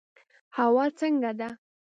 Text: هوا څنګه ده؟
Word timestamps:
هوا 0.57 0.85
څنګه 0.99 1.31
ده؟ 1.39 1.49